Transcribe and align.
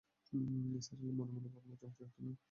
নিসার 0.71 0.97
আলি 0.99 1.11
মনে-মনে 1.19 1.49
ভাবলেন, 1.53 1.75
চমৎকার 1.75 2.05
একটি 2.05 2.19
মেয়ে! 2.23 2.37